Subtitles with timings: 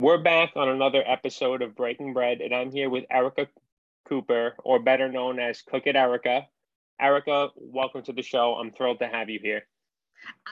[0.00, 3.46] We're back on another episode of Breaking Bread, and I'm here with Erica
[4.08, 6.48] Cooper, or better known as Cook It Erica.
[7.00, 8.54] Erica, welcome to the show.
[8.54, 9.62] I'm thrilled to have you here.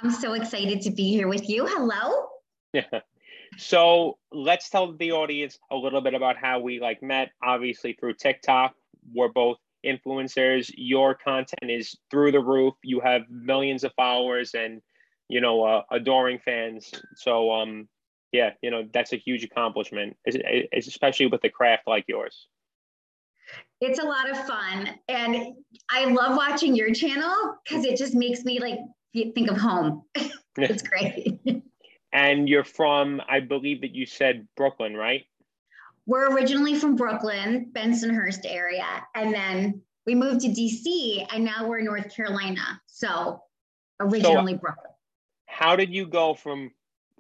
[0.01, 1.67] I'm so excited to be here with you.
[1.67, 2.29] Hello.
[2.73, 2.85] Yeah.
[3.59, 7.33] So let's tell the audience a little bit about how we like met.
[7.43, 8.75] Obviously through TikTok,
[9.13, 10.71] we're both influencers.
[10.75, 12.73] Your content is through the roof.
[12.83, 14.81] You have millions of followers and
[15.29, 16.91] you know uh, adoring fans.
[17.17, 17.89] So um,
[18.33, 20.17] yeah, you know that's a huge accomplishment,
[20.73, 22.49] especially with a craft like yours.
[23.81, 25.55] It's a lot of fun, and
[25.91, 28.79] I love watching your channel because it just makes me like
[29.13, 30.05] think of home.
[30.57, 31.41] it's great.
[32.13, 35.25] and you're from, I believe that you said Brooklyn, right?
[36.07, 41.79] We're originally from Brooklyn, Bensonhurst area, and then we moved to DC, and now we're
[41.79, 42.81] in North Carolina.
[42.87, 43.43] So
[44.01, 44.93] originally so, Brooklyn.
[45.47, 46.71] How did you go from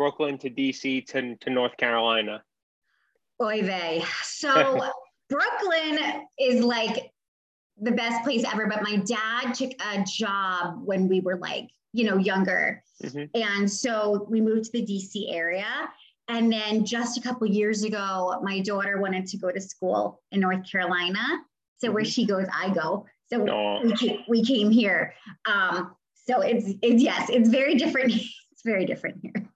[0.02, 2.42] Brooklyn to DC to, to North Carolina?
[3.40, 4.04] Oy vey.
[4.24, 4.90] So
[5.30, 7.12] Brooklyn is like
[7.80, 12.04] the best place ever, but my dad took a job when we were like, you
[12.04, 12.82] know, younger.
[13.04, 13.40] Mm-hmm.
[13.40, 15.68] And so we moved to the DC area.
[16.26, 20.40] And then just a couple years ago, my daughter wanted to go to school in
[20.40, 21.22] North Carolina.
[21.78, 21.94] So mm-hmm.
[21.94, 23.06] where she goes, I go.
[23.32, 25.14] So we came, we came here.
[25.46, 25.94] Um,
[26.26, 28.12] so it's, it's yes, it's very different.
[28.50, 29.48] it's very different here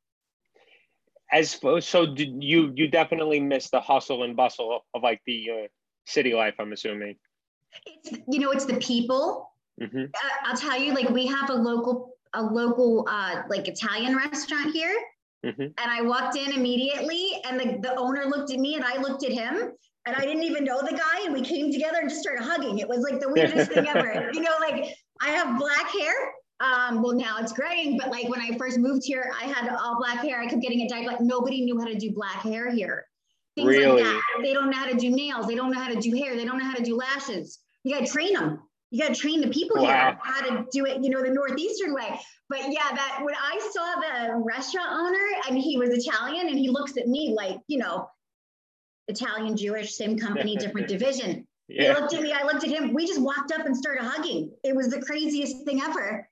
[1.32, 5.66] as so did you you definitely miss the hustle and bustle of like the uh,
[6.06, 7.16] city life i'm assuming
[7.84, 10.04] it's you know it's the people mm-hmm.
[10.04, 14.72] uh, i'll tell you like we have a local a local uh like italian restaurant
[14.72, 14.97] here
[15.44, 15.62] mm-hmm.
[15.62, 19.24] and i walked in immediately and the, the owner looked at me and i looked
[19.24, 19.72] at him
[20.06, 22.78] and I didn't even know the guy, and we came together and just started hugging.
[22.78, 24.30] It was like the weirdest thing ever.
[24.32, 26.14] You know, like I have black hair,
[26.61, 29.99] um, well, now it's graying, but like when I first moved here, I had all
[29.99, 30.41] black hair.
[30.41, 31.07] I kept getting it dyed.
[31.07, 33.07] Like nobody knew how to do black hair here.
[33.57, 34.03] Things really?
[34.03, 34.23] like that.
[34.43, 35.47] They don't know how to do nails.
[35.47, 36.37] They don't know how to do hair.
[36.37, 37.59] They don't know how to do lashes.
[37.84, 38.61] You got to train them.
[38.91, 39.87] You got to train the people wow.
[39.87, 42.21] here how to do it, you know, the Northeastern way.
[42.49, 46.71] But yeah, that when I saw the restaurant owner and he was Italian and he
[46.71, 48.09] looks at me like, you know,
[49.09, 51.47] Italian, Jewish, same company, different division.
[51.69, 51.95] Yeah.
[51.95, 52.95] He looked at me, I looked at him.
[52.95, 54.53] We just walked up and started hugging.
[54.62, 56.28] It was the craziest thing ever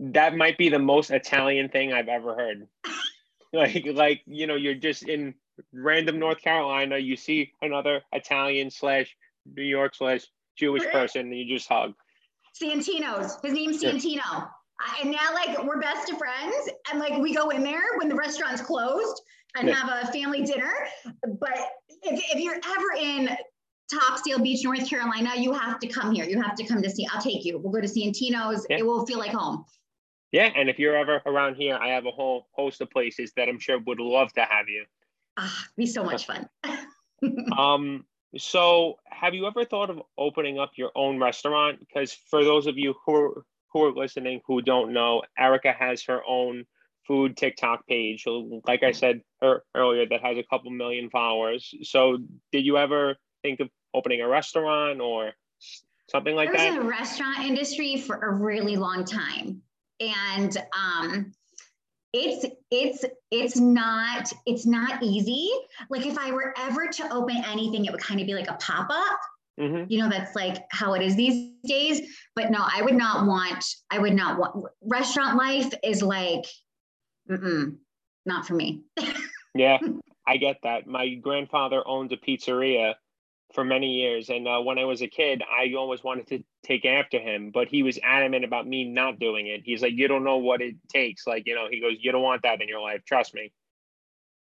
[0.00, 2.66] that might be the most Italian thing I've ever heard.
[3.52, 5.34] like, like you know, you're just in
[5.72, 9.14] random North Carolina, you see another Italian slash
[9.54, 11.94] New York slash Jewish person, and you just hug.
[12.60, 13.38] Santino's.
[13.42, 14.16] His name's Santino.
[14.16, 14.46] Yeah.
[15.02, 18.14] And now, like, we're best of friends, and like, we go in there when the
[18.14, 19.20] restaurant's closed
[19.56, 19.74] and yeah.
[19.74, 20.72] have a family dinner.
[21.04, 21.58] But
[22.02, 23.36] if, if you're ever in
[23.92, 26.24] Topsail Beach, North Carolina, you have to come here.
[26.24, 27.06] You have to come to see.
[27.12, 27.58] I'll take you.
[27.58, 28.66] We'll go to Santino's.
[28.70, 28.78] Yeah.
[28.78, 29.64] It will feel like home.
[30.32, 33.48] Yeah, and if you're ever around here, I have a whole host of places that
[33.48, 34.84] I'm sure would love to have you.
[35.36, 36.48] Ah, be so much fun.
[37.58, 38.04] um,
[38.36, 41.80] so have you ever thought of opening up your own restaurant?
[41.80, 46.04] Because for those of you who are, who are listening who don't know, Erica has
[46.04, 46.64] her own
[47.08, 48.24] food TikTok page.
[48.66, 49.22] Like I said
[49.74, 51.74] earlier, that has a couple million followers.
[51.82, 52.18] So
[52.52, 55.32] did you ever think of opening a restaurant or
[56.08, 56.60] something like that?
[56.60, 59.62] I was in the restaurant industry for a really long time
[60.00, 61.32] and um,
[62.12, 65.50] it's it's it's not it's not easy.
[65.88, 68.54] Like if i were ever to open anything it would kind of be like a
[68.54, 69.20] pop-up.
[69.58, 69.92] Mm-hmm.
[69.92, 72.00] you know that's like how it is these days.
[72.34, 76.46] But no i would not want i would not want restaurant life is like
[77.28, 78.82] not for me.
[79.54, 79.78] Yeah
[80.26, 80.86] i get that.
[80.86, 82.94] My grandfather owns a pizzeria
[83.52, 84.28] for many years.
[84.28, 87.68] And uh, when I was a kid, I always wanted to take after him, but
[87.68, 89.62] he was adamant about me not doing it.
[89.64, 91.26] He's like, you don't know what it takes.
[91.26, 93.02] Like, you know, he goes, you don't want that in your life.
[93.06, 93.52] Trust me.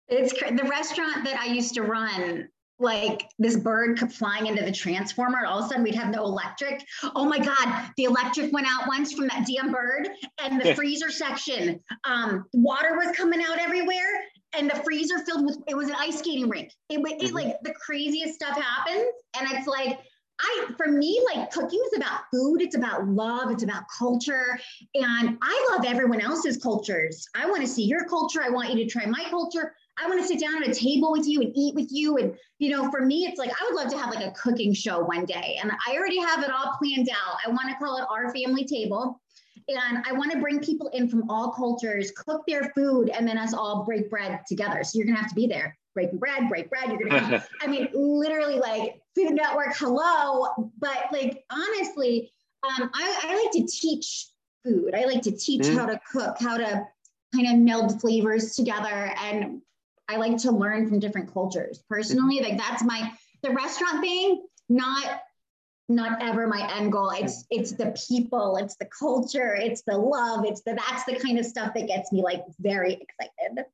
[0.07, 2.49] It's the restaurant that I used to run.
[2.81, 5.45] Like this bird kept flying into the transformer.
[5.45, 6.81] All of a sudden, we'd have no electric.
[7.13, 10.07] Oh my God, the electric went out once from that damn bird,
[10.41, 15.57] and the freezer section, um, water was coming out everywhere and the freezer filled with
[15.67, 16.71] it was an ice skating rink.
[16.89, 17.35] It, it mm-hmm.
[17.35, 19.99] like the craziest stuff happens, and it's like
[20.39, 22.61] I for me like cooking is about food.
[22.61, 23.51] It's about love.
[23.51, 24.59] It's about culture,
[24.95, 27.27] and I love everyone else's cultures.
[27.35, 28.41] I want to see your culture.
[28.41, 29.73] I want you to try my culture.
[30.01, 32.17] I want to sit down at a table with you and eat with you.
[32.17, 34.73] And, you know, for me, it's like, I would love to have like a cooking
[34.73, 35.59] show one day.
[35.61, 37.37] And I already have it all planned out.
[37.45, 39.19] I want to call it Our Family Table.
[39.67, 43.37] And I want to bring people in from all cultures, cook their food, and then
[43.37, 44.83] us all break bread together.
[44.83, 45.77] So you're going to have to be there.
[45.93, 46.89] Breaking bread, break bread.
[46.89, 50.71] You're to have, I mean, literally like Food Network, hello.
[50.77, 52.31] But like, honestly,
[52.63, 54.27] um, I, I like to teach
[54.63, 54.93] food.
[54.95, 55.77] I like to teach mm.
[55.77, 56.87] how to cook, how to
[57.33, 59.13] kind of meld flavors together.
[59.17, 59.61] And
[60.07, 61.83] I like to learn from different cultures.
[61.89, 63.11] Personally, like that's my
[63.43, 65.21] the restaurant thing, not
[65.87, 67.11] not ever my end goal.
[67.11, 71.39] It's it's the people, it's the culture, it's the love, it's the that's the kind
[71.39, 73.65] of stuff that gets me like very excited.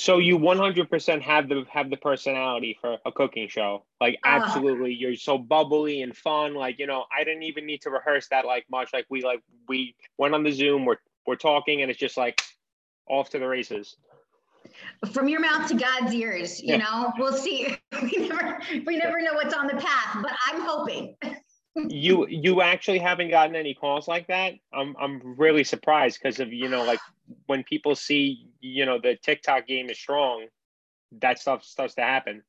[0.00, 3.84] So you 100% have the have the personality for a cooking show.
[4.00, 6.54] Like absolutely, uh, you're so bubbly and fun.
[6.54, 8.94] Like you know, I didn't even need to rehearse that like much.
[8.94, 12.40] Like we like we went on the Zoom, we're we're talking, and it's just like
[13.10, 13.96] off to the races.
[15.12, 16.78] From your mouth to God's ears, you yeah.
[16.78, 17.12] know.
[17.18, 17.76] We'll see.
[18.02, 21.14] We never we never know what's on the path, but I'm hoping.
[21.88, 24.54] you you actually haven't gotten any calls like that?
[24.72, 27.00] I'm i'm really surprised because of you know like
[27.46, 30.46] when people see you know the tiktok game is strong
[31.20, 32.42] that stuff starts to happen.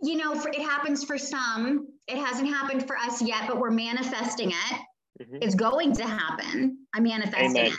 [0.00, 1.88] You know for, it happens for some.
[2.06, 4.80] It hasn't happened for us yet but we're manifesting it.
[5.22, 5.36] Mm-hmm.
[5.42, 6.78] it's going to happen.
[6.92, 7.72] I'm manifesting amen.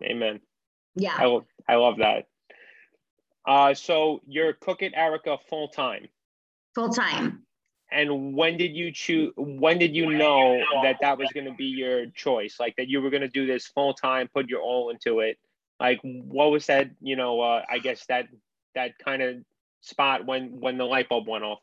[0.00, 0.10] it.
[0.10, 0.40] Amen.
[0.96, 1.14] Yeah.
[1.16, 2.26] I, I love that.
[3.46, 6.08] Uh so you're cook it erica full time
[6.74, 7.43] full time
[7.90, 11.66] and when did you choose when did you know that that was going to be
[11.66, 12.56] your choice?
[12.58, 15.38] Like that you were going to do this full time put your all into it?
[15.80, 18.26] Like what was that you know uh, i guess that
[18.74, 19.36] that kind of
[19.80, 21.60] spot when when the light bulb went off?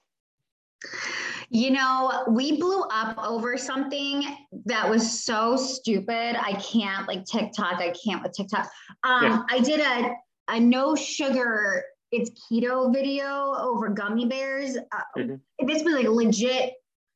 [1.50, 4.23] You know we blew up over something
[4.65, 6.35] that was so stupid.
[6.39, 8.69] I can't like tiktok i can't with tiktok.
[9.03, 9.41] Um yeah.
[9.50, 10.13] i did a
[10.50, 14.77] a no sugar it's keto video over gummy bears.
[14.77, 15.67] Uh, mm-hmm.
[15.67, 16.73] This was like legit.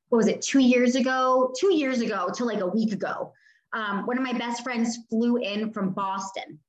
[0.10, 0.42] What was it?
[0.42, 1.54] Two years ago.
[1.60, 3.34] Two years ago to like a week ago.
[3.74, 6.60] Um, one of my best friends flew in from Boston,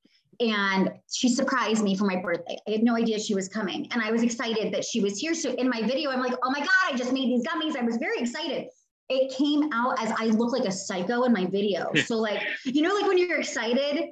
[0.41, 2.57] and she surprised me for my birthday.
[2.67, 5.33] I had no idea she was coming, and I was excited that she was here.
[5.33, 7.83] So in my video, I'm like, "Oh my god, I just made these gummies!" I
[7.83, 8.67] was very excited.
[9.09, 11.93] It came out as I look like a psycho in my video.
[12.05, 14.09] so like, you know, like when you're excited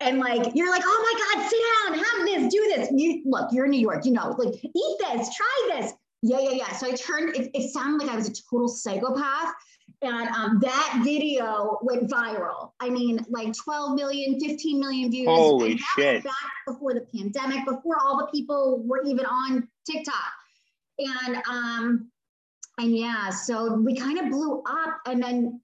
[0.00, 2.88] and like you're like, oh my God, sit down, have this, do this.
[2.94, 5.92] You look, you're in New York, you know, like eat this, try this.
[6.22, 6.72] Yeah, yeah, yeah.
[6.76, 9.54] So I turned, it, it sounded like I was a total psychopath.
[10.02, 12.70] And um, that video went viral.
[12.80, 15.28] I mean, like 12 million, 15 million views.
[15.28, 16.24] Holy and shit.
[16.24, 16.34] back
[16.66, 20.14] before the pandemic, before all the people were even on TikTok.
[20.98, 22.10] And um,
[22.78, 24.98] and yeah, so we kind of blew up.
[25.06, 25.60] And then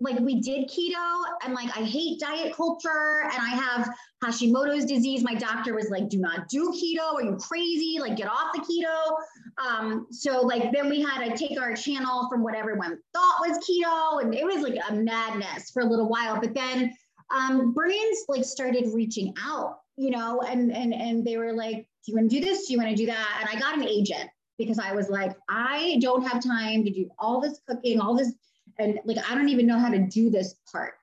[0.00, 3.94] like we did keto and like I hate diet culture and I have
[4.24, 5.22] Hashimoto's disease.
[5.22, 7.14] My doctor was like, do not do keto.
[7.14, 7.98] Are you crazy?
[8.00, 9.66] Like get off the keto.
[9.66, 13.58] Um, so like then we had to take our channel from what everyone thought was
[13.58, 16.40] keto and it was like a madness for a little while.
[16.40, 16.92] But then
[17.30, 22.12] um, brands like started reaching out, you know, and and and they were like, do
[22.12, 22.66] you want to do this?
[22.66, 23.38] Do you want to do that?
[23.40, 27.10] And I got an agent because I was like, I don't have time to do
[27.18, 28.32] all this cooking, all this
[28.78, 30.94] and like I don't even know how to do this part.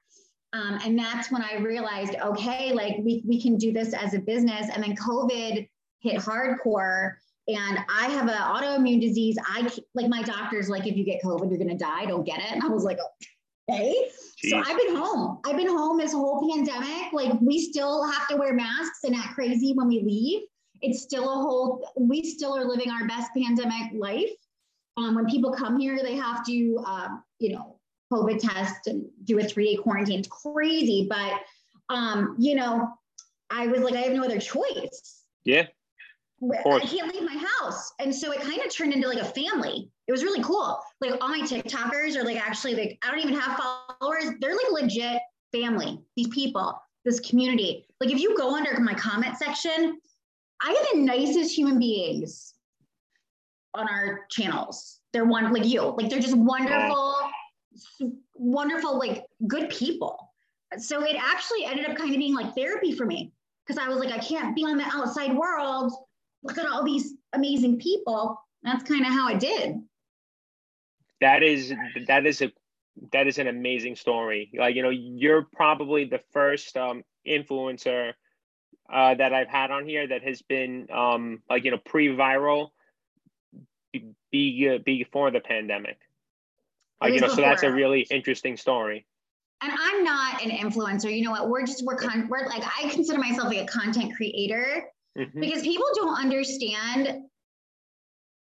[0.53, 4.19] Um, and that's when I realized, okay, like we we can do this as a
[4.19, 4.69] business.
[4.73, 5.67] And then COVID
[5.99, 7.13] hit hardcore,
[7.47, 9.37] and I have an autoimmune disease.
[9.45, 12.05] I like my doctor's like, if you get COVID, you're gonna die.
[12.05, 12.51] Don't get it.
[12.51, 12.99] And I was like,
[13.69, 13.95] okay.
[14.43, 14.51] Jeez.
[14.51, 15.39] So I've been home.
[15.45, 17.11] I've been home this whole pandemic.
[17.11, 20.43] Like we still have to wear masks and act crazy when we leave.
[20.81, 21.85] It's still a whole.
[21.99, 24.29] We still are living our best pandemic life.
[24.97, 27.79] Um, when people come here, they have to, um, you know,
[28.11, 30.19] COVID test and do a three day quarantine.
[30.19, 31.41] It's crazy, but
[31.89, 32.89] um, you know,
[33.49, 35.23] I was like, I have no other choice.
[35.45, 35.67] Yeah.
[36.83, 37.91] I can't leave my house.
[37.99, 39.89] And so it kind of turned into like a family.
[40.07, 40.79] It was really cool.
[41.01, 43.59] Like all my TikTokers are like actually like I don't even have
[43.99, 44.35] followers.
[44.39, 45.19] They're like legit
[45.51, 47.85] family, these people, this community.
[47.99, 49.99] Like if you go under my comment section,
[50.61, 52.53] I have the nicest human beings
[53.73, 54.99] on our channels.
[55.13, 57.15] They're one like you, like they're just wonderful,
[58.35, 60.31] wonderful, like good people.
[60.77, 63.31] So it actually ended up kind of being like therapy for me
[63.65, 65.93] because I was like, I can't be on the outside world.
[66.43, 68.39] Look at all these amazing people.
[68.63, 69.77] That's kind of how I did.
[71.21, 71.73] That is
[72.07, 72.51] that is a
[73.11, 74.51] that is an amazing story.
[74.57, 78.13] Like you know, you're probably the first um, influencer
[78.91, 82.69] uh, that I've had on here that has been um, like you know pre-viral
[84.31, 85.97] be, uh, before the pandemic.
[87.03, 89.05] Uh, you know, so that's a really interesting story.
[89.61, 91.15] And I'm not an influencer.
[91.15, 91.49] You know what?
[91.49, 94.83] We're just we're con- we're like I consider myself like a content creator
[95.17, 95.39] mm-hmm.
[95.39, 97.23] because people don't understand.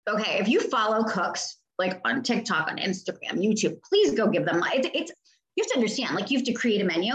[0.08, 4.62] Okay, if you follow cooks like on TikTok, on Instagram, YouTube, please go give them.
[4.72, 5.12] It's, it's
[5.56, 6.14] you have to understand.
[6.14, 7.14] Like you have to create a menu.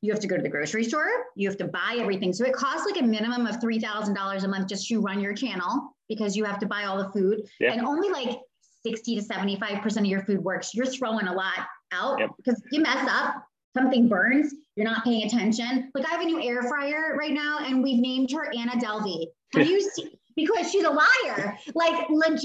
[0.00, 1.08] You have to go to the grocery store.
[1.34, 2.32] You have to buy everything.
[2.32, 5.20] So it costs like a minimum of three thousand dollars a month just to run
[5.20, 7.72] your channel because you have to buy all the food yeah.
[7.72, 8.38] and only like
[8.86, 10.74] 60 to 75% of your food works.
[10.74, 12.30] You're throwing a lot out yep.
[12.36, 13.42] because you mess up,
[13.76, 15.90] something burns, you're not paying attention.
[15.94, 19.26] Like I have a new air fryer right now and we've named her Anna Delvey
[19.54, 20.10] Have you seen?
[20.36, 21.58] Because she's a liar.
[21.74, 22.44] Like legit,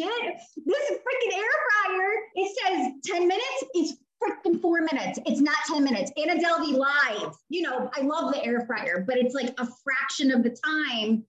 [0.66, 1.52] this freaking air
[1.86, 2.10] fryer.
[2.36, 3.64] It says 10 minutes.
[3.76, 3.94] It's
[4.24, 5.20] freaking four minutes.
[5.26, 6.12] It's not 10 minutes.
[6.18, 7.32] Anna Delvey lied.
[7.50, 11.24] You know, I love the air fryer, but it's like a fraction of the time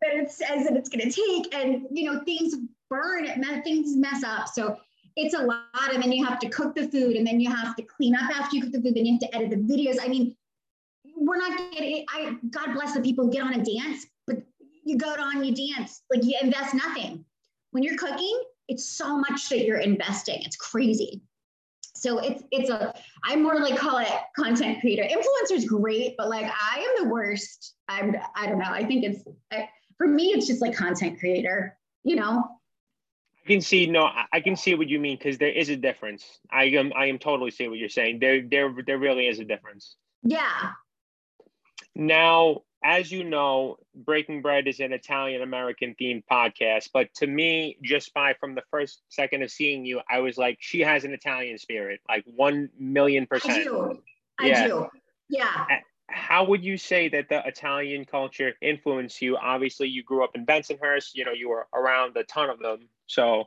[0.00, 1.54] that it says that it's going to take.
[1.54, 2.54] And, you know, things
[2.90, 3.26] burn,
[3.62, 4.48] things mess up.
[4.48, 4.78] So
[5.16, 5.92] it's a lot.
[5.92, 8.30] And then you have to cook the food and then you have to clean up
[8.36, 8.94] after you cook the food.
[8.94, 9.96] Then you have to edit the videos.
[10.02, 10.36] I mean,
[11.16, 14.42] we're not getting, I, God bless the people who get on a dance, but
[14.84, 17.24] you go on, you dance, like you invest nothing.
[17.70, 20.42] When you're cooking, it's so much that you're investing.
[20.42, 21.22] It's crazy.
[21.96, 22.92] So it's it's a
[23.24, 25.04] I more like call it content creator.
[25.04, 27.74] Influencer's great, but like I am the worst.
[27.88, 28.68] I'm I don't know.
[28.68, 31.76] I think it's I, for me it's just like content creator.
[32.02, 32.44] You know.
[33.44, 34.10] I can see no.
[34.32, 36.24] I can see what you mean because there is a difference.
[36.50, 38.18] I am I am totally see what you're saying.
[38.20, 39.96] There there there really is a difference.
[40.22, 40.70] Yeah.
[41.94, 46.90] Now as you know, Breaking Bread is an Italian American themed podcast.
[46.92, 50.58] But to me, just by from the first second of seeing you, I was like,
[50.60, 53.60] she has an Italian spirit, like one million percent.
[53.60, 54.02] I do.
[54.38, 54.66] I yeah.
[54.66, 54.86] do.
[55.30, 55.66] Yeah.
[56.08, 59.36] How would you say that the Italian culture influenced you?
[59.36, 61.14] Obviously, you grew up in Bensonhurst.
[61.14, 62.88] You know, you were around a ton of them.
[63.06, 63.44] So,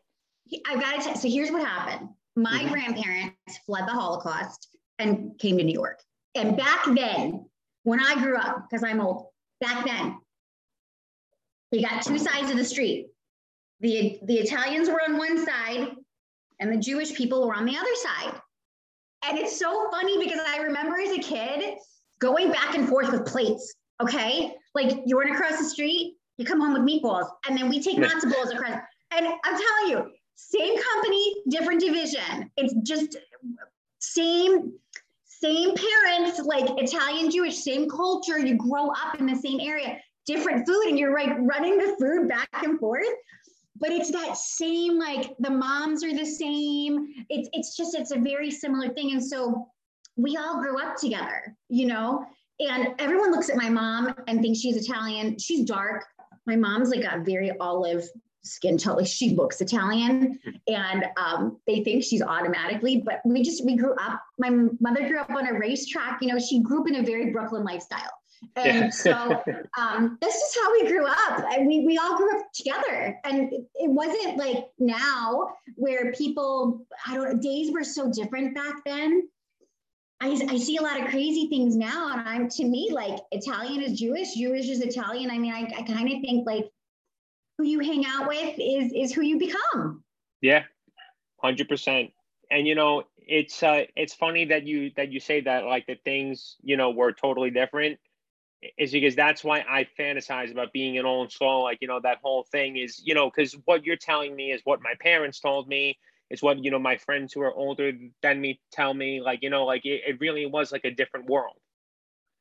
[0.66, 1.10] I've got to.
[1.10, 2.10] T- so here's what happened.
[2.36, 2.74] My mm-hmm.
[2.74, 6.00] grandparents fled the Holocaust and came to New York.
[6.36, 7.46] And back then,
[7.84, 9.28] when I grew up, because I'm old,
[9.60, 10.18] back then,
[11.72, 13.08] you got two sides of the street.
[13.80, 15.96] The, the Italians were on one side
[16.60, 18.42] and the Jewish people were on the other side.
[19.28, 21.78] And it's so funny because I remember as a kid
[22.20, 23.76] going back and forth with plates.
[24.02, 24.54] Okay.
[24.76, 27.98] Like you run across the street, you come home with meatballs, and then we take
[27.98, 28.80] matzo balls across.
[29.12, 32.52] And I'm telling you, same company, different division.
[32.58, 33.18] It's just
[34.00, 34.74] same
[35.26, 38.40] same parents, like Italian, Jewish, same culture.
[38.40, 42.28] You grow up in the same area, different food, and you're like running the food
[42.28, 43.06] back and forth.
[43.80, 47.14] But it's that same, like the moms are the same.
[47.30, 49.12] It's it's just it's a very similar thing.
[49.12, 49.68] And so
[50.18, 52.26] we all grew up together, you know.
[52.60, 55.38] And everyone looks at my mom and thinks she's Italian.
[55.38, 56.06] She's dark.
[56.48, 58.04] My mom's like a very olive
[58.44, 58.98] skin tone.
[58.98, 63.04] Like she looks Italian, and um, they think she's automatically.
[63.06, 64.22] But we just we grew up.
[64.40, 66.22] My mother grew up on a racetrack.
[66.22, 68.12] You know, she grew up in a very Brooklyn lifestyle.
[68.56, 68.90] And yeah.
[68.90, 69.44] so
[69.78, 71.44] um, this is how we grew up.
[71.52, 73.20] And we, we all grew up together.
[73.24, 78.76] And it, it wasn't like now where people, I don't days were so different back
[78.86, 79.28] then.
[80.20, 82.12] I, I see a lot of crazy things now.
[82.12, 85.30] And I'm to me, like Italian is Jewish, Jewish is Italian.
[85.30, 86.70] I mean, I, I kind of think like
[87.58, 90.04] who you hang out with is is who you become.
[90.42, 90.64] Yeah,
[91.42, 92.12] hundred percent.
[92.50, 95.98] And you know, it's uh, it's funny that you that you say that like the
[96.04, 98.00] things you know were totally different
[98.78, 101.64] is because that's why I fantasize about being an old soul.
[101.64, 104.62] Like, you know, that whole thing is, you know, because what you're telling me is
[104.64, 105.98] what my parents told me,
[106.30, 107.92] is what, you know, my friends who are older
[108.22, 109.22] than me tell me.
[109.22, 111.56] Like, you know, like it, it really was like a different world.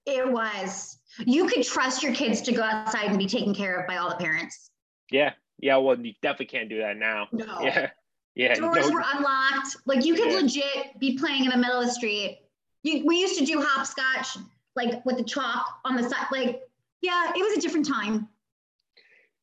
[0.07, 0.99] It was.
[1.19, 4.09] You could trust your kids to go outside and be taken care of by all
[4.09, 4.71] the parents.
[5.11, 5.33] Yeah.
[5.59, 5.77] Yeah.
[5.79, 7.29] Well, you definitely can't do that now.
[7.33, 7.61] No.
[7.63, 7.91] Yeah.
[8.35, 8.55] Yeah.
[8.55, 8.95] Doors no.
[8.95, 9.77] were unlocked.
[9.87, 10.41] Like you could yeah.
[10.41, 12.41] legit be playing in the middle of the street.
[12.83, 14.37] You, we used to do hopscotch,
[14.77, 16.27] like with the chalk on the side.
[16.31, 16.61] Like,
[17.01, 18.29] yeah, it was a different time.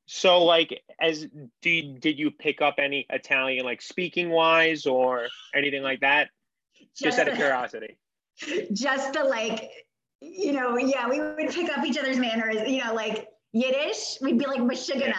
[0.06, 1.28] So, like, as
[1.62, 6.30] do you, did you pick up any Italian, like speaking wise, or anything like that?
[6.78, 7.98] Just, just out of curiosity.
[8.74, 9.70] Just to like,
[10.20, 12.68] you know, yeah, we would pick up each other's manners.
[12.68, 15.14] You know, like Yiddish, we'd be like Mashugana.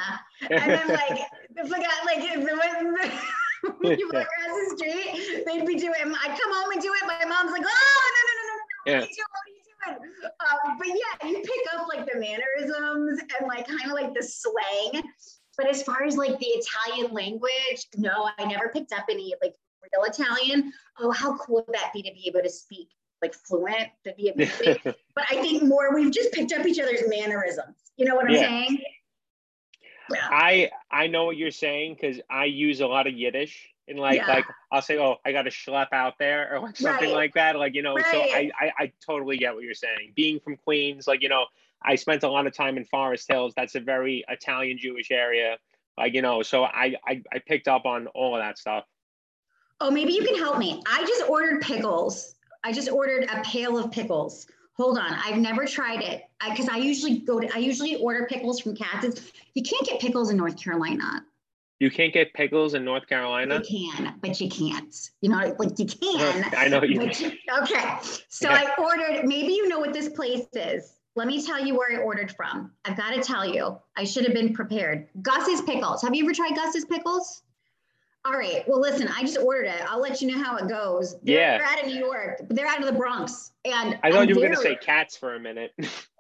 [0.51, 1.21] And then like
[1.63, 2.19] forgot like
[3.81, 7.07] when you walk across the street, they'd be doing I'd come home and do it.
[7.07, 8.93] My mom's like, oh no, no, no, no, no.
[8.93, 9.01] Yeah.
[9.01, 10.31] What are you doing?
[10.51, 14.23] Um, but yeah, you pick up like the mannerisms and like kind of like the
[14.23, 15.03] slang.
[15.57, 19.55] But as far as like the Italian language, no, I never picked up any like
[19.83, 20.73] real Italian.
[20.99, 22.89] Oh, how cool would that be to be able to speak
[23.23, 24.35] like fluent to be a
[25.15, 27.77] but I think more we've just picked up each other's mannerisms.
[27.97, 28.41] You know what I'm yeah.
[28.41, 28.83] saying?
[30.11, 30.29] Yeah.
[30.31, 34.19] I I know what you're saying because I use a lot of Yiddish and like
[34.19, 34.27] yeah.
[34.27, 37.15] like I'll say oh I got a schlep out there or like something right.
[37.15, 38.07] like that like you know right.
[38.11, 40.13] so I, I I totally get what you're saying.
[40.15, 41.47] Being from Queens like you know
[41.83, 43.53] I spent a lot of time in Forest Hills.
[43.55, 45.59] That's a very Italian Jewish area.
[45.99, 48.85] Like you know so I I, I picked up on all of that stuff.
[49.81, 50.83] Oh, maybe you can help me.
[50.87, 52.37] I just ordered pickles.
[52.63, 56.75] I just ordered a pail of pickles hold on i've never tried it because I,
[56.75, 60.37] I, usually go to i usually order pickles from Katz's you can't get pickles in
[60.37, 61.24] north carolina
[61.85, 65.79] you can't get pickles in north carolina you can but you can't you know like
[65.79, 67.99] you can i know you, you okay
[68.29, 68.65] so yeah.
[68.67, 72.03] i ordered maybe you know what this place is let me tell you where I
[72.03, 72.73] ordered from.
[72.85, 75.07] I've got to tell you, I should have been prepared.
[75.23, 76.03] Gus's Pickles.
[76.03, 77.43] Have you ever tried Gus's Pickles?
[78.25, 78.65] All right.
[78.67, 79.83] Well, listen, I just ordered it.
[79.89, 81.13] I'll let you know how it goes.
[81.23, 81.59] They're, Yeah.
[81.59, 83.53] They're out of New York, but they're out of the Bronx.
[83.65, 85.73] And I thought I'm you were going to say Katz for a minute.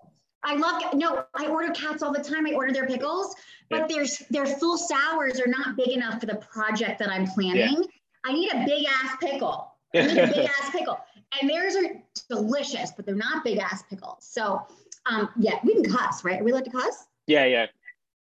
[0.44, 2.46] I love no, I order Katz all the time.
[2.46, 3.34] I order their pickles,
[3.70, 7.84] but their their full sours are not big enough for the project that I'm planning.
[8.24, 9.72] I need a big ass pickle.
[9.94, 10.98] I need a big ass pickle.
[11.40, 11.84] And theirs are
[12.28, 14.18] delicious, but they're not big ass pickles.
[14.20, 14.62] So
[15.06, 16.40] um yeah, we can cuss, right?
[16.40, 17.06] Are we allowed to cuss?
[17.26, 17.66] yeah, yeah.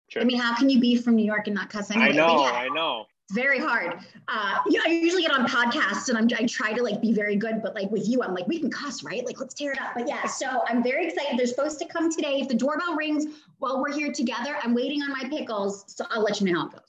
[0.08, 0.20] Sure.
[0.20, 2.10] I mean, how can you be from New York and not cuss anyway?
[2.10, 3.06] I know, yeah, I know.
[3.30, 3.94] Very hard.
[4.28, 7.36] Uh, yeah, I usually get on podcasts and I'm, I try to like be very
[7.36, 9.24] good, but like with you, I'm like, we can cuss, right?
[9.24, 9.92] Like, let's tear it up.
[9.94, 11.38] But yeah, so I'm very excited.
[11.38, 12.40] They're supposed to come today.
[12.40, 13.26] If the doorbell rings
[13.58, 15.84] while we're here together, I'm waiting on my pickles.
[15.88, 16.82] So I'll let you know how it goes.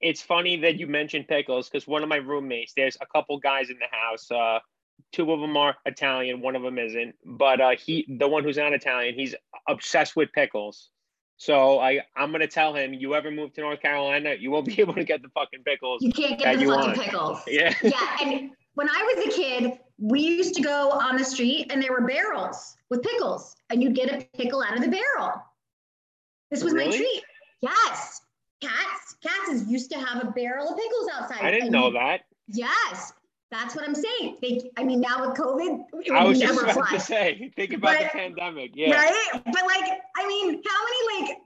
[0.00, 3.70] It's funny that you mentioned pickles because one of my roommates, there's a couple guys
[3.70, 4.30] in the house.
[4.30, 4.58] Uh,
[5.12, 7.14] two of them are Italian, one of them isn't.
[7.24, 9.34] But uh, he, the one who's not Italian, he's
[9.68, 10.90] obsessed with pickles.
[11.42, 14.74] So I, I'm gonna tell him, you ever move to North Carolina, you won't be
[14.80, 16.00] able to get the fucking pickles.
[16.00, 17.00] You can't get the fucking want.
[17.00, 17.40] pickles.
[17.48, 17.74] Yeah.
[17.82, 18.16] yeah.
[18.22, 21.90] And when I was a kid, we used to go on the street and there
[21.90, 25.32] were barrels with pickles and you'd get a pickle out of the barrel.
[26.52, 27.22] This was my treat.
[27.60, 28.20] Yes.
[28.60, 31.40] Katz, Katz is used to have a barrel of pickles outside.
[31.44, 32.20] I didn't know you- that.
[32.46, 33.14] Yes.
[33.52, 34.38] That's what I'm saying.
[34.40, 36.96] They, I mean, now with COVID, it I was just never about fly.
[36.96, 38.70] to say, think about the pandemic.
[38.74, 38.94] Yeah.
[38.94, 39.30] Right?
[39.32, 41.38] But like, I mean, how many like,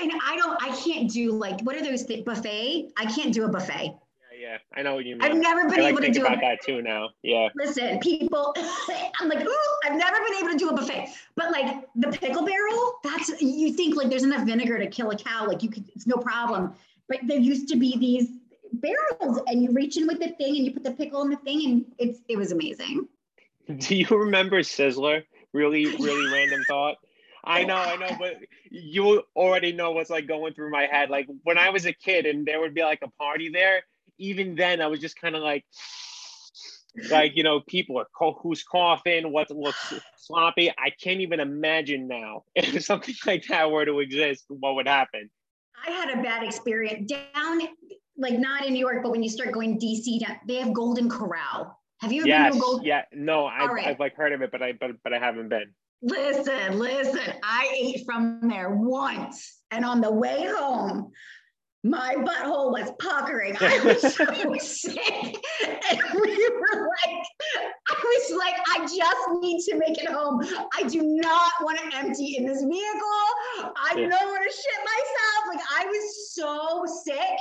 [0.00, 2.90] and I don't, I can't do like, what are those th- buffet?
[2.96, 3.94] I can't do a buffet.
[4.40, 4.56] Yeah, yeah.
[4.74, 5.30] I know what you mean.
[5.30, 7.10] I've never been I like able to think do about a that too now.
[7.22, 7.50] Yeah.
[7.54, 8.54] listen, people,
[9.20, 11.12] I'm like, ooh, I've never been able to do a buffet.
[11.34, 15.16] But like the pickle barrel, that's you think like there's enough vinegar to kill a
[15.16, 16.72] cow, like you could, it's no problem.
[17.08, 18.30] But there used to be these
[18.72, 21.36] barrels, and you reach in with the thing and you put the pickle in the
[21.36, 23.08] thing, and it's it was amazing.
[23.78, 25.24] Do you remember Sizzler?
[25.52, 26.96] Really, really random thought.
[27.44, 28.36] I know, I know, but
[28.70, 31.10] you already know what's like going through my head.
[31.10, 33.82] Like when I was a kid and there would be like a party there,
[34.18, 35.64] even then I was just kind of like,
[37.08, 40.70] like you know, people are co- who's coughing, what looks sloppy.
[40.70, 45.30] I can't even imagine now if something like that were to exist, what would happen.
[45.86, 47.60] I had a bad experience down,
[48.18, 51.08] like not in New York, but when you start going DC, down, they have Golden
[51.08, 51.78] Corral.
[52.00, 52.84] Have you ever Yes, been to a Golden?
[52.84, 52.86] Corral?
[52.86, 53.86] Yeah, no, I've, right.
[53.86, 55.72] I've like heard of it, but I but but I haven't been.
[56.02, 57.32] Listen, listen.
[57.42, 61.10] I ate from there once, and on the way home,
[61.84, 63.56] my butthole was puckering.
[63.60, 65.36] I was so sick,
[65.90, 67.24] and we were like,
[67.88, 70.40] I was like, I just need to make it home.
[70.74, 73.72] I do not want to empty in this vehicle.
[73.76, 74.08] I Yeah.
[74.08, 75.54] don't want to shit myself.
[75.54, 77.38] Like I was so sick.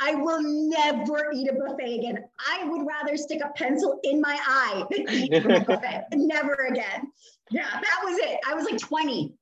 [0.00, 2.18] I will never eat a buffet again.
[2.48, 6.06] I would rather stick a pencil in my eye than eat a buffet.
[6.12, 7.12] Never again.
[7.50, 8.38] Yeah, that was it.
[8.48, 9.32] I was like 20.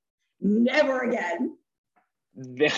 [0.40, 1.56] Never again.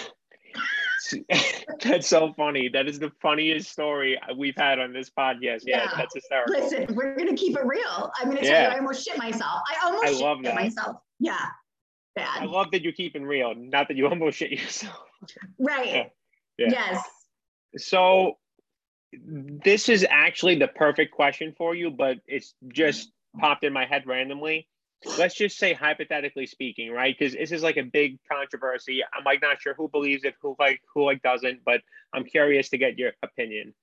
[1.84, 2.68] That's so funny.
[2.68, 5.62] That is the funniest story we've had on this podcast.
[5.64, 5.90] Yeah, Yeah.
[5.96, 6.54] that's hysterical.
[6.54, 8.10] Listen, we're gonna keep it real.
[8.16, 9.62] I'm gonna tell you, I almost shit myself.
[9.68, 10.54] I almost I shit love that.
[10.54, 10.96] myself.
[11.18, 11.38] Yeah,
[12.16, 14.96] I love that you're keeping real, not that you almost shit yourself.
[15.58, 16.12] Right.
[16.58, 16.66] Yeah.
[16.68, 16.70] Yeah.
[16.92, 17.02] Yes.
[17.76, 18.38] So,
[19.12, 24.06] this is actually the perfect question for you, but it's just popped in my head
[24.06, 24.68] randomly.
[25.18, 27.14] Let's just say hypothetically speaking, right?
[27.18, 29.02] Because this is like a big controversy.
[29.12, 31.80] I'm like not sure who believes it, who like who like doesn't, but
[32.14, 33.74] I'm curious to get your opinion.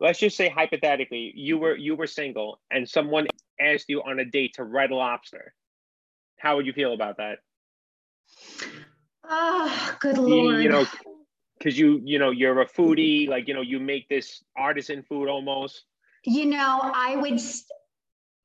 [0.00, 3.28] Let's just say hypothetically, you were you were single and someone
[3.60, 5.54] asked you on a date to Red Lobster.
[6.38, 7.38] How would you feel about that?
[9.24, 10.62] Oh, good lord.
[10.62, 10.86] you know,
[11.60, 15.28] because you you know you're a foodie, like you know you make this artisan food
[15.28, 15.84] almost.
[16.24, 17.40] You know, I would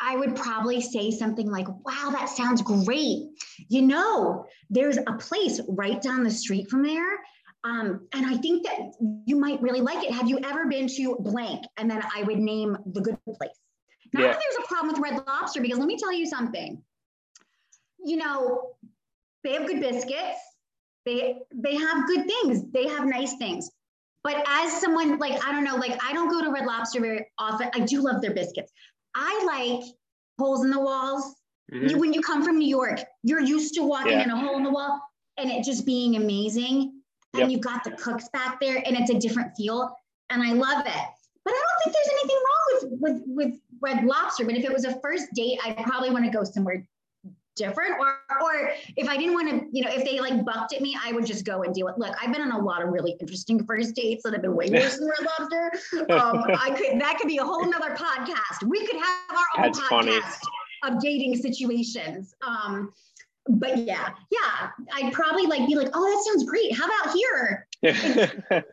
[0.01, 3.29] i would probably say something like, wow, that sounds great.
[3.69, 7.17] You know, there's a place right down the street from there.
[7.63, 8.77] Um, and I think that
[9.25, 10.11] you might really like it.
[10.11, 11.65] Have you ever been to blank?
[11.77, 13.57] And then I would name the good place.
[14.13, 14.27] Not Yeah.
[14.33, 16.83] that there's a problem with Red Lobster, because let me tell you something.
[18.03, 18.75] You know,
[19.43, 20.39] they have good biscuits.
[21.05, 22.63] They they have good things.
[22.71, 23.69] They have nice things.
[24.23, 27.27] But as someone like I don't know, like I don't go to Red Lobster very
[27.37, 27.69] often.
[27.73, 28.71] I do love their biscuits.
[29.15, 29.83] I like
[30.39, 31.35] holes in the walls.
[31.71, 31.89] Mhm.
[31.91, 34.23] You, when you come from New York, you're used to walking Yeah.
[34.23, 34.99] in a hole in the wall
[35.37, 37.01] and it just being amazing.
[37.33, 37.49] And Yep.
[37.49, 39.93] you've got the cooks back there, and it's a different feel.
[40.29, 41.05] And I love it.
[41.43, 44.45] But I don't think there's anything wrong with with with Red Lobster.
[44.45, 46.87] But if it was a first date, I'd probably want to go somewhere
[47.55, 47.99] different.
[47.99, 50.97] Or or if I didn't want to, you know, if they like bucked at me,
[51.03, 51.97] I would just go and do it.
[51.97, 54.69] Look, I've been on a lot of really interesting first dates that have been way
[54.69, 55.71] worse than Red Lobster.
[56.11, 58.67] Um, I could that could be a whole nother podcast.
[58.67, 60.11] We could have our own That's funny.
[60.11, 60.39] podcast
[60.83, 62.33] of dating situations.
[62.45, 62.91] Um,
[63.47, 66.75] but yeah, yeah, I'd probably like be like, oh, that sounds great.
[66.75, 67.67] How about here?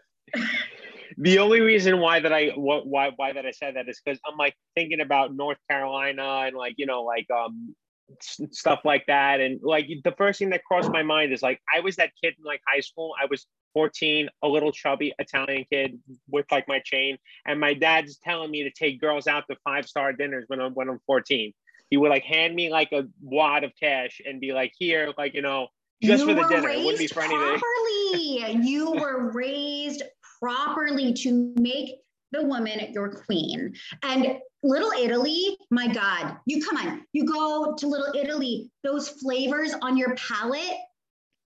[1.18, 4.18] the only reason why that I what why why that I said that is because
[4.26, 7.74] I'm like thinking about North Carolina and like you know like um
[8.20, 9.40] stuff like that.
[9.40, 12.34] And like the first thing that crossed my mind is like I was that kid
[12.38, 13.14] in like high school.
[13.20, 15.98] I was 14 a little chubby Italian kid
[16.28, 17.18] with like my chain.
[17.46, 20.72] And my dad's telling me to take girls out to five star dinners when I'm
[20.72, 21.52] when I'm 14
[21.90, 25.34] he would like hand me like a wad of cash and be like here like
[25.34, 25.68] you know
[26.02, 26.68] just you for the dinner.
[26.68, 27.58] It wouldn't be for anything.
[27.58, 28.66] properly.
[28.66, 30.02] you were raised
[30.40, 32.00] properly to make
[32.32, 33.74] the woman your queen.
[34.02, 39.74] And Little Italy, my God, you come on, you go to Little Italy, those flavors
[39.82, 40.78] on your palate,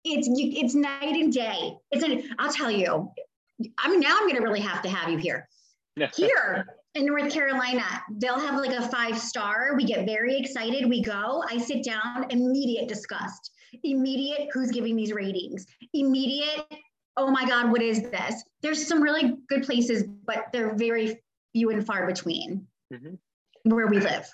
[0.03, 1.73] it's you, it's night and day.
[1.91, 3.11] It's an, I'll tell you,
[3.77, 5.47] I mean, now I'm gonna really have to have you here.
[6.15, 7.85] here in North Carolina,
[8.17, 9.75] they'll have like a five star.
[9.75, 10.89] We get very excited.
[10.89, 11.43] We go.
[11.49, 13.51] I sit down, immediate disgust,
[13.83, 16.65] immediate who's giving these ratings, immediate
[17.17, 18.43] oh my God, what is this?
[18.61, 21.21] There's some really good places, but they're very
[21.53, 23.15] few and far between mm-hmm.
[23.63, 24.29] where we live.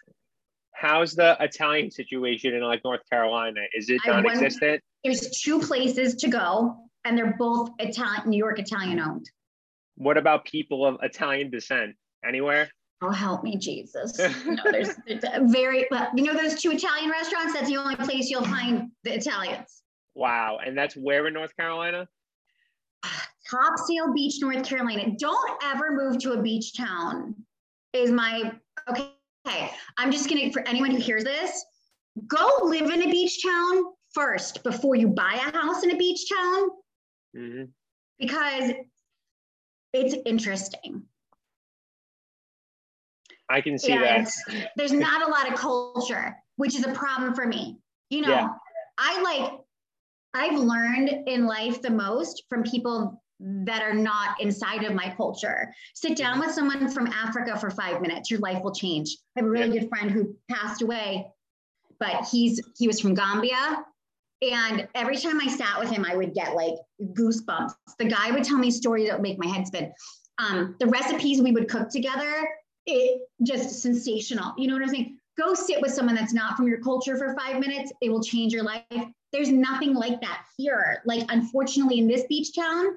[0.73, 3.61] How's the Italian situation in like North Carolina?
[3.73, 4.81] Is it non-existent?
[5.03, 9.29] There's two places to go, and they're both Italian, New York Italian owned.
[9.95, 11.95] What about people of Italian descent?
[12.25, 12.69] Anywhere?
[13.03, 14.17] Oh, help me, Jesus.
[14.45, 18.45] no, there's, there's very, you know, those two Italian restaurants, that's the only place you'll
[18.45, 19.81] find the Italians.
[20.13, 20.59] Wow.
[20.63, 22.07] And that's where in North Carolina?
[23.49, 25.11] Topsail Beach, North Carolina.
[25.17, 27.35] Don't ever move to a beach town,
[27.93, 28.53] is my
[28.89, 29.11] okay.
[29.97, 31.65] I'm just gonna, for anyone who hears this,
[32.27, 33.83] go live in a beach town
[34.13, 36.69] first before you buy a house in a beach town
[37.35, 37.63] mm-hmm.
[38.19, 38.71] because
[39.93, 41.03] it's interesting.
[43.49, 44.71] I can see and that.
[44.77, 47.77] there's not a lot of culture, which is a problem for me.
[48.09, 48.47] You know, yeah.
[48.97, 49.60] I like
[50.33, 55.73] I've learned in life the most from people that are not inside of my culture.
[55.95, 59.17] Sit down with someone from Africa for five minutes, your life will change.
[59.35, 61.27] I have a really good friend who passed away,
[61.99, 63.83] but he's he was from Gambia.
[64.41, 67.73] And every time I sat with him, I would get like goosebumps.
[67.99, 69.91] The guy would tell me stories that would make my head spin.
[70.39, 72.47] Um, the recipes we would cook together,
[72.87, 74.53] it just sensational.
[74.57, 75.17] You know what I'm saying?
[75.37, 77.91] Go sit with someone that's not from your culture for five minutes.
[78.01, 78.83] It will change your life.
[79.31, 81.01] There's nothing like that here.
[81.05, 82.95] Like, unfortunately, in this beach town,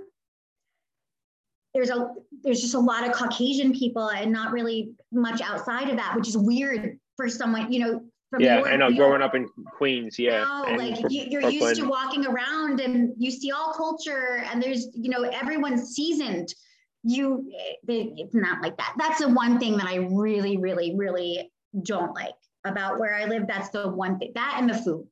[1.74, 5.96] there's a there's just a lot of Caucasian people and not really much outside of
[5.96, 8.04] that, which is weird for someone, you know.
[8.38, 8.92] yeah, I know.
[8.92, 10.44] Growing up in Queens, yeah.
[10.44, 14.88] No, like you, are used to walking around and you see all culture, and there's
[14.94, 16.54] you know everyone's seasoned.
[17.02, 17.74] You, eh,
[18.16, 18.94] it's not like that.
[18.98, 22.34] That's the one thing that I really, really, really don't like
[22.64, 23.46] about where I live.
[23.46, 24.32] That's the one thing.
[24.34, 25.06] That and the food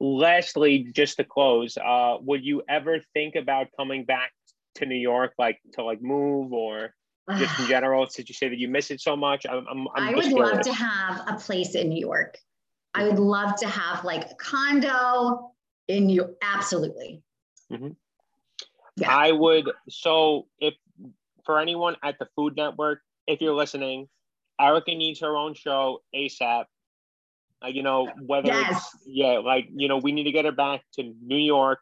[0.00, 4.32] lastly, just to close, uh, would you ever think about coming back
[4.76, 6.94] to New York, like to like move or
[7.36, 8.06] just in general?
[8.06, 9.46] Did you say that you miss it so much?
[9.48, 10.54] I'm, I'm, I'm i would curious.
[10.54, 12.38] love to have a place in New York.
[12.94, 15.52] I would love to have like a condo
[15.86, 16.32] in New York.
[16.42, 17.22] Absolutely.
[17.70, 17.90] Mm-hmm.
[18.96, 19.16] Yeah.
[19.16, 19.70] I would.
[19.88, 20.74] So if
[21.44, 24.08] for anyone at the Food Network, if you're listening,
[24.60, 26.64] Erica needs her own show ASAP.
[27.62, 28.90] Like, you know, whether yes.
[28.94, 31.80] it's, yeah, like, you know, we need to get her back to New York.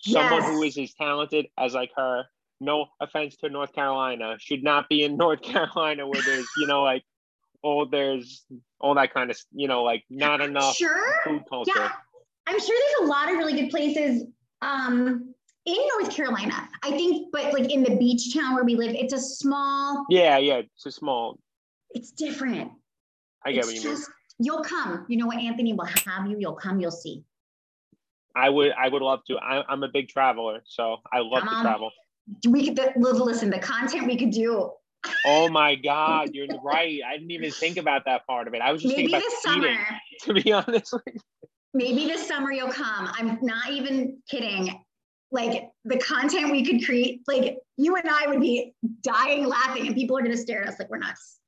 [0.00, 0.50] Someone yes.
[0.50, 2.24] who is as talented as like her,
[2.60, 6.82] no offense to North Carolina, should not be in North Carolina where there's, you know,
[6.82, 7.04] like,
[7.62, 8.44] oh, there's
[8.80, 11.14] all that kind of, you know, like not enough sure.
[11.24, 11.72] food culture.
[11.76, 11.92] Yeah.
[12.48, 14.24] I'm sure there's a lot of really good places
[14.62, 16.68] um, in North Carolina.
[16.82, 20.04] I think, but like in the beach town where we live, it's a small.
[20.10, 21.38] Yeah, yeah, it's a small.
[21.94, 22.72] It's different.
[23.44, 25.06] I get it's what you just, mean You'll come.
[25.08, 26.36] You know what, Anthony will have you.
[26.38, 26.80] You'll come.
[26.80, 27.22] You'll see.
[28.34, 28.72] I would.
[28.72, 29.36] I would love to.
[29.36, 31.90] I, am a big traveler, so I love to travel.
[32.48, 33.50] We could the, listen.
[33.50, 34.70] The content we could do.
[35.26, 37.00] Oh my God, you're right.
[37.06, 38.62] I didn't even think about that part of it.
[38.62, 39.68] I was just maybe thinking this summer.
[39.68, 39.78] Eating,
[40.22, 40.94] to be honest.
[41.74, 43.10] maybe this summer you'll come.
[43.12, 44.82] I'm not even kidding.
[45.30, 49.94] Like the content we could create, like you and I would be dying laughing, and
[49.94, 51.38] people are gonna stare at us like we're nuts.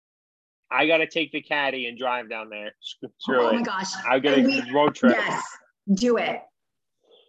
[0.71, 2.73] I got to take the caddy and drive down there.
[2.81, 3.93] Screw oh, my gosh.
[4.21, 5.17] Get a we, road trip.
[5.17, 5.43] Yes,
[5.95, 6.41] do it.